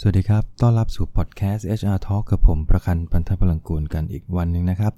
[0.00, 4.92] สวัสดีครับ ต้อนรับสู่พอดแคสต์ HR Talk กับผมประคันปันทพลังกูลกันอีกวันหนึ่งนะครับ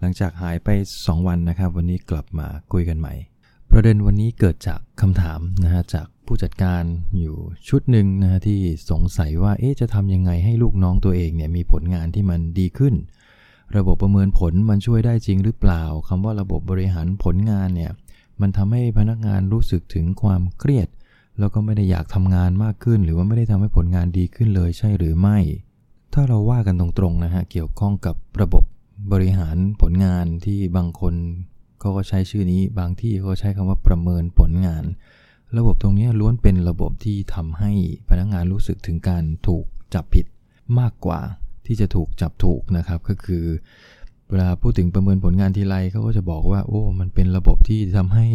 [0.00, 3.14] หลังจากหายไป 2 วันนะครับ วันนี้กลับมาคุยกันใหม่
[3.70, 6.82] ประเด็นวันนี้เกิดจากคำถามนะฮะจากผู้จัดการ
[7.18, 7.36] อยู่
[7.68, 12.94] ชุดหนึ่งนะฮะที่สงสัยว่าเอ๊ะจะทำยังไงให้ลูกน้องตัวเองเนี่ยมีผลงานที่มันดีขึ้น
[13.76, 17.92] ระบบประเมินผลมันช่วยได้จริงหรือเปล่าคำว่าระบบบริหารผลงานเนี่ย
[18.40, 20.88] มันทำให้พนักงานรู้สึกถึงความเครียด
[21.38, 25.38] แล้วก็ไม่ได้อยากทำงานมากขึ้น หรือว่าไม่ได้ทำให้ผลงานดีขึ้นเลยใช่หรือไม่
[26.14, 28.64] ถ้าเราว่ากันตรงๆนะฮะเกี่ยวข้องกับระบบ
[29.12, 31.14] บริหารผลงานที่บางคน
[31.80, 34.84] เขาก็ใช้ชื่อนี้ บางที่เขาใช้คำว่าประเมินผลงาน
[35.56, 37.72] ระบบตรงนี้ล้วนเป็นระบบที่ทำให้
[38.08, 40.26] พนักงานรู้สึกถึงการถูกจับผิด
[40.78, 41.20] มากกว่า
[41.66, 43.44] ที่จะถูกจับถูกนะครับก็คือ
[44.28, 48.26] เวลาพูดถึงประเมินผลงานทีไรเขาก็จะบอกว่า โอ้ มันเป็นระบบที่ทำให้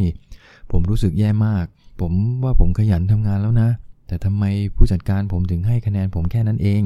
[0.71, 1.65] ผมรู้สึกแย่มาก
[1.99, 3.69] ผมว่าผมขยันทำงานแล้วนะ
[4.07, 4.43] แต่ทำไม
[4.75, 6.81] ผู้จัดการผมถึงให้คะแนนผมแค่นั้นเอง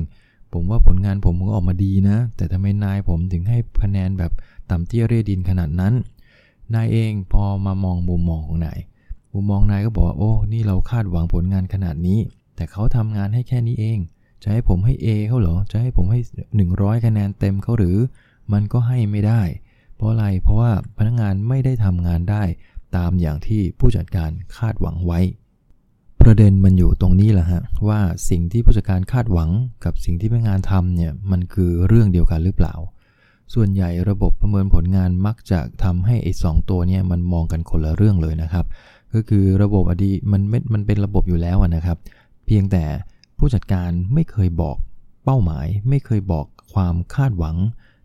[0.54, 4.32] ผมว่าผลงานผมก็ออกมาดีนะ แต่ทำไมนายผมถึงให้คะแนนแบบ
[4.70, 5.94] ต่ำเตี้ยเรียดินขนาดนั้น
[6.74, 8.80] นายเองพอมามองมุมมองของนาย
[9.34, 12.20] มุมมองนายก็บอกว่าโอ้นี่เราคาดหวังผลงานขนาดนี้
[12.56, 13.98] แต่เขาทำงานให้แค่นี้เอง
[14.44, 16.20] จะให้ผมให้ A เขาเหรอ จะให้ผมให้
[16.64, 17.98] 100 คะแนนเต็มเขาหรือ
[18.54, 19.42] มันก็ให้ไม่ได้
[19.96, 22.44] เพราะอะไร เพราะว่าพนักงานไม่ได้ทำงานได้
[22.96, 25.20] ตามอย่างที่ผู้จัดการคาดหวังไว้
[26.22, 29.50] ประเด็นมันอยู่ตรงนี้แหละฮะว่าสิ่งที่ผู้จัดการคาดหวัง
[29.84, 32.76] กับสิ่งที่พนักงานทำเนี่ยมันคือเรื่องเดียวกันหรือเปล่า
[33.54, 38.66] ส่วนใหญ่ระบบประเมินผลงานมักจะทำให้ไอ้สองตัวเนี่ยมันมองกันคนละเรื่องเลยนะครับ
[39.14, 41.98] ก็คือระบบอดีมันม,มันเป็นระบบอยู่แล้วนะครับ
[42.46, 42.84] เพียงแต่
[43.38, 44.78] ผู้จัดการไม่เคยบอก
[45.24, 47.56] เป้าหมาย ไม่เคยบอกความคาดหวัง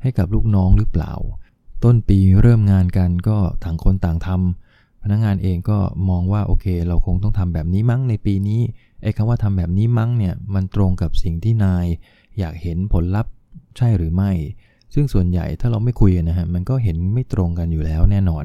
[0.02, 1.12] ให้กับลูกน้องหรือเปล่า
[1.84, 4.71] ต้นปีเริ่มงานกันก็ต่างคนต่างทำ
[5.02, 8.60] พนักงานเองก็มองว่าโอเค เราคงต้องทำแบบนี้มั้งในปีนี้
[9.02, 11.86] ไอ้คำว่าทำแบบนี้มั้งเนี่ยมันตรงกับสิ่งที่นาย
[12.38, 13.32] อยากเห็นผลลัพธ์
[13.76, 14.30] ใช่หรือไม่
[14.94, 18.44] ซึ่งส่วนใหญ่ถ้าเราไม่คุยนนะฮะมันก็เห็นไม่ตรงกันอยู่แล้วแน่นอน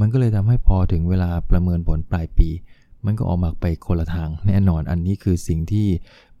[0.00, 2.48] มันก็เลยทำให้พอถึงเวลาประเมินผลปลายปี
[3.04, 5.88] มันก็ออกมาไปคนละทางแน่นอน อันนี้คือสิ่งที่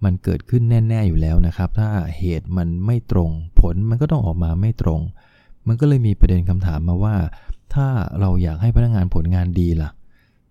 [0.04, 1.88] มันเกิดขึ้นแน่ๆอยู่แล้วนะครับ ถ้า
[2.18, 3.30] เหตุมันไม่ตรง
[3.60, 5.00] ผลมันก็ต้องออกมาไม่ตรง
[5.66, 7.14] มันก็เลยมีประเด็นคำถามมาว่า
[7.74, 7.86] ถ้า
[8.20, 9.90] เราอยากให้พนักงานผลงานดีล่ะ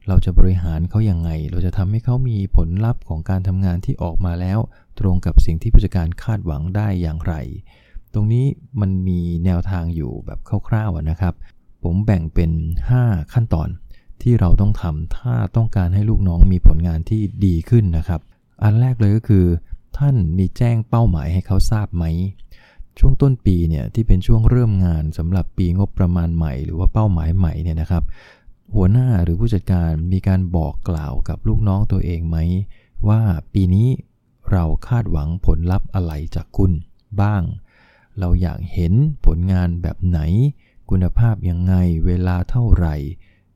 [0.07, 4.59] เราจะบริหารเขาอย่างไง เราจะทำให้เขามีผลลัพธ์ของการทำงานที่ออกมาแล้ว
[4.99, 7.33] ตรงกับสิ่งที่ผู้จัดการคาดหวังได้อย่างไร
[8.13, 8.45] ตรงนี้
[8.81, 11.33] มันมีแนวทางอยู่แบบคร่าวๆนะครับ
[11.83, 12.51] ผมแบ่งเป็น
[12.91, 13.69] 5 ขั้นตอน
[14.21, 18.21] ที่เราต้องทำถ้าต้องการให้ลูกน้องมีผลงานที่ดีขึ้นนะครับ
[18.63, 19.45] อันแรกเลยก็คือ
[19.97, 22.05] ท่านมีแจ้งเป้าหมายให้เขาทราบไหม
[22.99, 28.03] ช่วงต้นปีเนี่ยที่เป็นช่วงเริ่มงานสำหรับปีงบประมาณใหม่ หรือว่าเป้าหมายใหม่เนี่ยนะครับ
[28.75, 32.37] หัวหน้าหรือผู้จัดการมีการบอกกล่าวกับลูกน้องตัวเองไหม
[33.07, 33.21] ว่า
[33.53, 33.87] ปีนี้
[34.51, 36.71] เราคาดหวังผลลัพธ์อะไรจากคุณ
[37.21, 37.41] บ้าง
[38.19, 38.93] เราอยากเห็น
[39.25, 40.19] ผลงานแบบไหน
[40.89, 41.73] คุณภาพยังไง
[42.05, 42.95] เวลาเท่าไหร่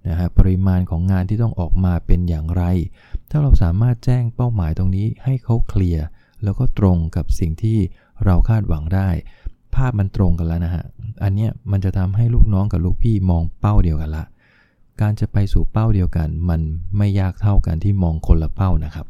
[0.07, 2.63] นะฮะปริมาณของงานที่ต้องออกมาเป็นอย่างไร
[3.29, 6.05] ถ้าเราสามารถแจ้งเป้าหมายตรงนี้ให้เขาเคลียร์
[6.43, 7.79] แล้วก็ตรงกับสิ่งที่
[8.25, 9.09] เราคาดหวังได้
[9.75, 10.85] ภาพมันตรงกันแล้วนะฮะ
[11.23, 14.25] อันเนี้ยมันจะทำให้ลูกน้องกับลูกพี่มองเป้าเดียวกันละ
[15.01, 16.61] การจะไปสู่เป้าเดียวกัน มัน
[16.97, 19.05] ไม่ยากเท่ากันที่มองคนละเป้านะครับ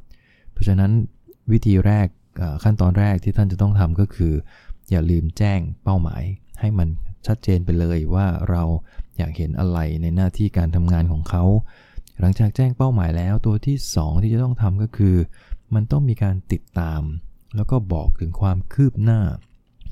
[0.51, 0.91] เพราะฉะนั้น
[1.51, 2.07] วิธีแรก
[2.63, 4.33] ขั้นตอนแรกที่ท่านจะต้องทำก็คือ
[4.89, 6.23] อย่าลืมแจ้งเป้าหมาย
[6.59, 6.87] ให้มัน
[7.27, 8.63] ชัดเจนไปเลยว่าเรา
[9.17, 11.43] อยากเห็นอะไรในหน้าที่การทำงานของเขา
[12.19, 15.15] หลังจากแจ้งเป้าหมายแล้วตัวที่ 2 ที่จะต้องทำก็คือ
[15.73, 17.01] มันต้องมีการติดตาม
[17.55, 19.19] แล้วก็บอกถึงความคืบหน้า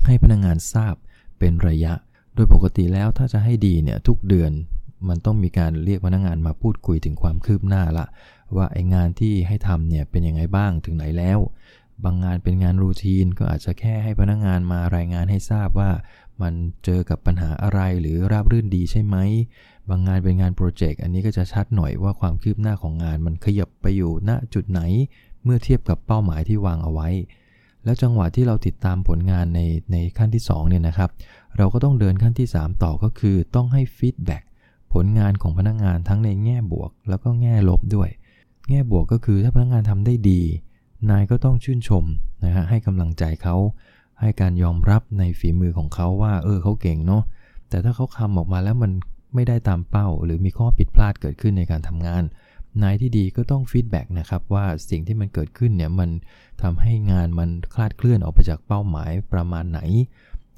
[0.06, 0.94] ให้พนักงงานทราบ
[1.38, 1.92] เป็นระยะ
[2.34, 4.52] โดยปกติแล้วถ้าจะให้ดีเนี่ยทุกเดือน
[5.08, 8.06] มันต้องมีการเรียกพนักงงานมาพูดคุยถึงความคืบหน้าละ
[8.56, 11.38] ว่าไองานที่ให้ทำเนี่ยเป็นยังไงบ้างถึงไหนแล้ว
[12.04, 15.90] บางงานเป็นงานรูทีนก็อาจจะแค่ให้พนักงงานมารายงานให้ทราบว่า
[16.42, 16.54] มัน
[16.84, 19.16] เจอกับปัญหาอะไรหรือราบรื่นดีใช่ไหม
[19.88, 24.80] บางงานเป็นงาน project อันนี้ก็จะชัดหน่อยว่าความคืบหน้าของงานมันขยับไปอยู่ณจุดไหน
[25.44, 27.08] เมื่อเทียบกับเป้าหมายที่วางเอาไว้
[27.84, 29.60] แล้วจังหวะที่เราติดตามผลงานใน
[29.92, 31.10] ในขั้นที่2เนี่ยนะครับ
[31.56, 34.42] เราก็ต้องเดินขั้นที่ 3 ต่อก็คือต้องให้ feedback
[34.94, 38.08] ผลงานของพนักงานทั้งในแง่บวก แล้วก็แง่ลบด้วย
[38.68, 40.40] แง่บวกก็คือถ้าพนักงานทำได้ดี
[41.10, 42.04] นายก็ต้องชื่นชม
[42.44, 43.56] นะฮะให้กำลังใจเขา
[44.20, 47.22] ให้การยอมรับในฝีมือของเขาว่า เออเขาเก่งเนาะ
[47.68, 48.92] แต่ถ้าเขาคำออกมาแล้วมัน
[49.34, 52.22] ไม่ได้ตามเป้า หรือมีข้อผิดพลาดเกิดขึ้นในการทำงาน
[52.82, 56.10] นายที่ดีก็ต้องฟีดแบ็กนะครับว่าสิ่งที่มันเกิดขึ้นเนี่ยมัน
[56.62, 59.80] ทำให้งานมันคลาดเคลื่อนออกไปจากเป้าหมายประมาณไหน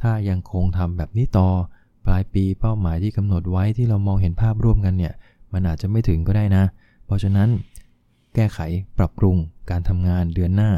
[0.03, 1.49] ถ้ายังคงทำแบบนี้ต่อ
[2.07, 5.15] ปลายปีเป้าหมายที่กำหนดไว้ที่เรามองเห็นภาพร่วมกันเนี่ย
[5.53, 6.65] มันอาจจะไม่ถึงก็ได้นะ
[7.07, 7.49] เพราะฉะนั้น
[8.35, 8.59] แก้ไข
[8.99, 9.37] ปรับปรุง
[9.71, 10.71] การทำงานเดือนหน้า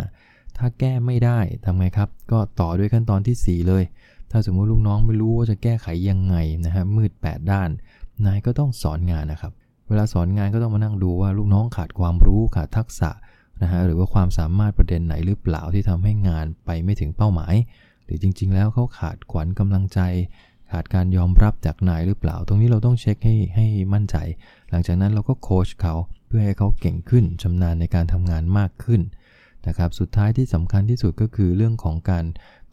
[0.56, 3.84] ถ้าแก้ไม่ได้ทำไงครับ ก็ต่อด้วยขั้นตอนที่ 4 เลย
[4.30, 7.70] ถ้าสมมุติลูกน้องไม่รู้ว่าจะแก้ไขยังไงนะฮะมืด 8 ด้าน
[8.26, 9.52] นายก็ต้องสอนงานนะครับ
[9.88, 13.10] เวลาสอนงานก็ต้องมานั่งดูว่าลูกน้องขาดความรู้ขาดทักษะ
[13.62, 17.54] นะฮะหรือว่าความสามารถประเด็นไหนหรือเปล่าที่ทำให้งานไปไม่ถึงเป้าหมาย
[18.04, 20.00] หรือจริง ๆ แล้วเขาขาดขวัญกำลังใจ
[20.70, 24.16] ขาดการยอมรับจากนายหรือเปล่า ตรงนี้เราต้องเช็คให้ให้มั่นใจ
[24.70, 25.94] หลังจากนั้นเราก็โค้ชเขา
[26.26, 29.00] เพื่อให้เขาเก่งขึ้นชำนาญในการทำงานมากขึ้น
[29.68, 32.24] นะครับ สุดท้ายที่สำคัญที่สุดก็คือเรื่องของการ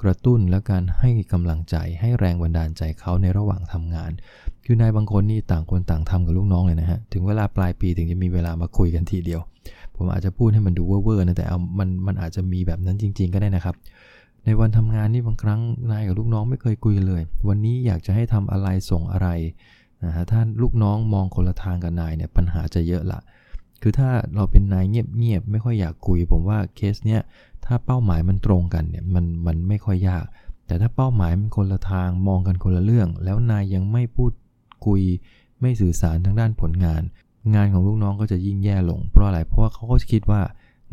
[0.02, 4.12] กระตุ้นและการให้กำลังใจให้แรงบันดาลใจเขาในระหว่างทำงาน
[4.66, 9.42] คือนายบางคนนี่ต่างคนต่างทำกับลูกน้องเลยนะฮะ ถึงเวลาปลายปีถึงจะมีเวลามาคุยกันทีเดียว
[9.96, 13.76] ผมอาจจะพูดให้มันดูเว่อร์ๆนะแต่เอามันมันอาจจะมีแบบนั้นจริง ๆ ก็ได้นะครับ
[14.46, 15.60] ในวันทำงานนี่บางครั้ง
[15.92, 19.28] นายกับลูกน้องไม่เคยคุยเลย วันนี้อยากจะให้ทำอะไรส่งอะไร
[20.06, 23.20] นะฮะถ้าลูกน้องมองคนละทางกับนายเนี่ยปัญหาจะเยอะละ
[23.82, 27.22] คือถ้าเราเป็นนายเงียบๆไม่ค่อยอยากคุย ผมว่าเคสเนี้ย
[27.66, 30.26] ถ้าเป้าหมายมันตรงกันเนี่ยมันมันไม่ค่อยยาก
[30.68, 34.32] แต่ถ้าเป้าหมายมันคนละทางมองกันคนละเรื่อง แล้วนายยังไม่พูด
[34.86, 35.02] คุย
[35.62, 37.02] ไม่สื่อสารทางด้านผลงาน
[37.56, 40.42] งานของลูกน้องก็จะยิ่งแย่ลง เพราะอะไรเพราะว่าเขาก็คิดว่า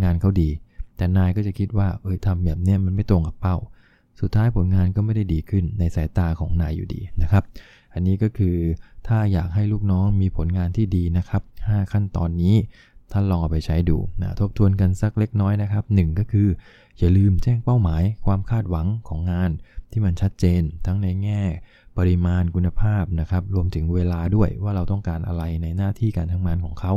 [0.03, 0.49] งานเขาดี
[0.97, 3.57] แต่นายก็จะคิดว่าเออทำแบบเนี้ยมันไม่ตรงกับเป้า
[4.21, 7.45] สุดท้ายผลงานก็ไม่ได้ดีขึ้นในสายตาของนายอยู่ดีนะครับ
[7.95, 8.57] อันนี้ก็คือ
[9.09, 12.55] ถ้าอยากให้ลูกน้องมีผลงานที่ดีนะครับ 5 ขั้นตอนนี้
[13.13, 16.49] ท่านลองเอาไปใช้ดูนะทบทวนกันสักเล็กน้อยนะครับ 1 ก็คือ
[16.99, 19.51] อย่าลืมแจ้งเป้าหมายความคาดหวังของงาน
[19.91, 21.43] ที่มันชัดเจน ทั้งในแง่
[21.99, 26.93] ปริมาณคุณภาพนะครับ รวมถึงเวลาด้วยว่าเราต้องการอะไรในหน้าที่การทำงานของเขา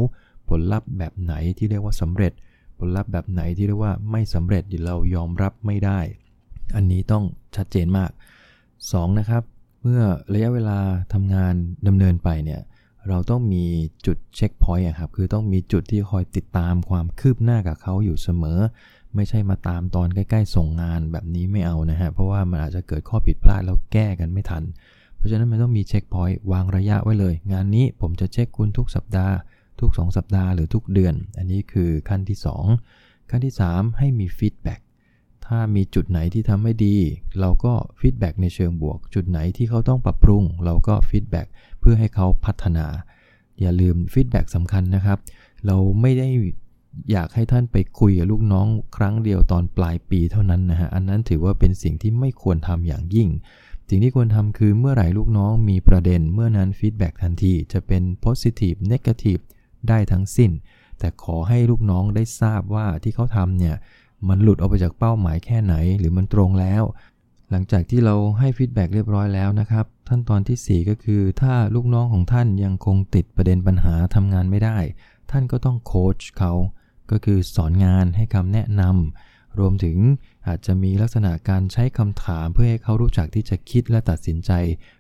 [0.50, 2.34] ผลลัพธ์แบบไหนที่เรียกว่าสำเร็จ
[2.80, 6.00] ผลลัพธ์แบบไหนที่เรียกว่าไม่สำเร็จเรายอมรับไม่ได้
[6.76, 7.24] อันนี้ต้อง
[7.56, 8.12] ชัดเจนมาก
[8.66, 9.44] 2 นะครับ
[9.82, 10.02] เมื่อ
[10.34, 10.80] ระยะเวลา
[11.14, 11.54] ทำงาน
[11.88, 12.62] ดำเนินไปเนี่ย
[13.08, 13.66] เราต้องมี
[14.06, 18.60] จุดเช็คพอยต์ครับ คือต้องมีจุดที่คอยติดตามความคืบหน้ากับเขาอยู่เสมอ
[19.16, 24.64] ไม่ใช่มาตามตอนใกล้ ๆ ส่งงานแบบนี้ไม่เอานะฮะ เพราะว่ามันอาจจะเกิดข้อผิดพลาดแล้วแก้กันไม่ทัน
[25.16, 29.36] เพราะฉะนั้นมันต้องมีเช็คพอยต์วางระยะไว้เลย งานนี้ผมจะเช็คคุณทุกสัปดาห์
[29.80, 32.38] ทุก 2 สัปดาห์หรือทุกเดือน อันนี้คือขั้นที่
[32.84, 34.80] 2 ขั้นที่ 3 ให้มี feedback
[35.54, 36.96] ถ้ามีจุดไหนที่ทำไม่ดี
[37.40, 41.48] เราก็ feedback ในเชิงบวก จุดไหนที่เขาต้องปรับปรุง เราก็ feedback
[41.80, 42.86] เพื่อให้เขาพัฒนา
[43.60, 45.18] อย่าลืม feedback สำคัญนะครับ
[45.66, 46.30] เราไม่ได้
[47.12, 48.68] อยากให้ท่านไปคุยกับลูกน้อง
[48.98, 53.30] ครั้งเดียวตอนปลายปีเท่านั้นนะฮะ อันนั้นถือว่าเป็นสิ่งที่ไม่ควรทำอย่างยิ่ง
[53.90, 59.42] สิ่งที่ควรทำคือเมื่อไหร่ลูกน้องมีประเด็นเมื่อนั้น feedback ทันที จะเป็น positive negative
[59.88, 60.52] ได้ทั้งสิ้น
[61.00, 63.76] แต่ขอให้ลูกน้องได้ทราบว่าที่เขาทำเนี่ย
[64.28, 66.84] มันหลุดออกไปจากเป้าหมายแค่ไหนหรือมันตรงแล้ว
[67.52, 74.78] หลังจากที่เราให้ feedback เรียบร้อยแล้วนะครับขั้นตอนที่ 4 ก็คือถ้าลูกน้องของท่านยังคงติดประเด็นปัญหาทำงานไม่ได้
[75.32, 76.54] ท่านก็ต้องโค้ชเขา
[77.12, 79.98] ก็คือสอนงานให้คำแนะนำรวมถึง
[80.48, 84.52] อาจจะมีลักษณะการใช้คำถามเพื่อให้เขารู้จักที่จะคิดและตัดสินใจ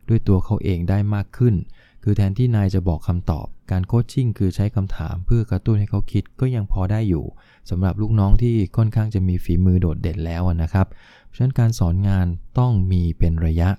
[0.09, 1.55] ด้วยตัวเขาเองได้มากขึ้น
[2.03, 7.25] คือแทนที่นายจะบอกคำตอบ การโคชชิ่งคือใช้คำถามเพื่อกระตุ้นให้เขาคิดก็ยังพอได้อยู่
[7.69, 10.87] สำหรับลูกน้องที่ค่อนข้างจะมีฝีมือโดดเด่นแล้วนะครับ
[11.35, 12.27] ฉะนั้นการสอนงาน
[12.59, 13.69] ต้องมีเป็นระยะ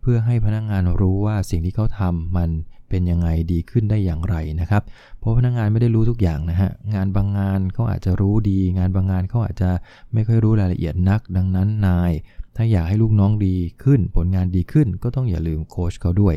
[0.00, 2.50] เพื่อให้พนักงงานรู้ว่าสิ่งที่เขาทำมัน
[2.88, 4.82] เป็นยังไงดีขึ้นได้อย่างไรนะครับ
[5.18, 9.70] เพราะพนักงงานไม่ได้รู้ทุกอย่างนะฮะ งานบางงานเขาอาจจะรู้ดี งานบางงานเขาอาจจะ
[10.12, 12.12] ไม่ค่อยรู้รายละเอียดนัก ดังนั้นนาย
[12.56, 16.36] ถ้าอยากให้ลูกน้องดีขึ้น ผลงานดีขึ้นก็ต้องอย่าลืมโค้ชเขาด้วย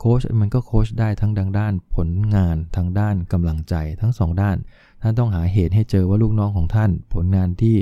[0.00, 4.56] โค้ชมันก็โค้ชได้ทั้งดังด้านผลงานทางด้านกำลังใจทั้ง2ด้าน
[5.02, 7.76] ท่านต้องหาเหตุให้เจอว่าลูกน้องของท่าน ผลงานที่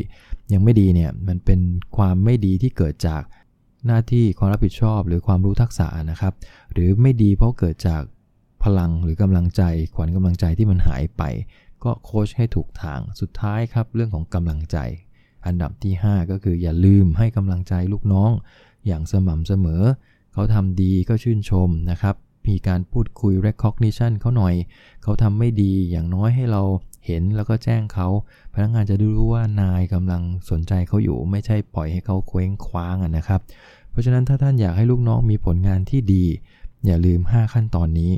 [0.52, 1.60] ยังไม่ดีเนี่ยมันเป็น
[1.96, 3.22] ความไม่ดีที่เกิดจาก
[3.86, 6.32] หน้าที่ความรับผิดชอบ หรือความรู้ทักษะนะครับ
[6.72, 8.02] หรือไม่ดีเพราะเกิดจาก
[8.64, 9.62] พลังหรือกำลังใจ
[9.94, 11.22] ขวัญกำลังใจที่มันหายไป
[11.84, 14.76] ก็โค้ชให้ถูกทางสุดท้ายครับ เรื่องของกำลังใจ
[15.46, 18.30] อันดับที่ 5 ก็คืออย่าลืมให้กำลังใจลูกน้อง
[18.86, 19.82] อย่างสม่ำเสมอ
[20.38, 22.14] เขาทำดีก็ชื่นชมนะครับ
[22.46, 24.54] มีการพูดคุย recognition เขาหน่อย
[25.02, 26.62] เขาทำไม่ดีอย่างน้อยให้เรา
[27.06, 28.08] เห็นแล้วก็แจ้งเขา
[28.54, 33.40] พนักงานจะรู้ว่านายกำลังสนใจเขาอยู่ ไม่ใช่ปล่อยให้เขาเคว้งคว้างนะครับ
[33.90, 36.24] เพราะฉะนั้นถ้าท่านอยากให้ลูกน้องมีผลงานที่ดี
[36.86, 38.12] อย่าลืม 5 ขั้นตอนนี้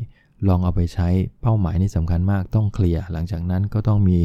[0.48, 1.08] ลองเอาไปใช้
[1.40, 4.18] เป้าหมายนี่สำคัญมากต้องเคลียร์ หลังจากนั้นก็ต้องมี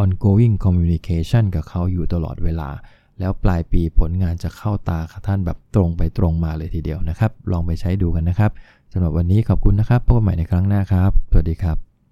[0.00, 2.70] ongoing communication กับเขาอยู่ตลอดเวลา
[3.18, 8.50] แล้วปลายปีผลงานจะเข้าตาท่านแบบตรงไปตรงมาเลยทีเดียวนะครับ ลองไปใช้ดูกันนะครับ
[8.92, 11.85] สำหรับวันนี้ขอบคุณนะครับพบกันใหม่ในครั้งหน้าครับ สวัสดีครับ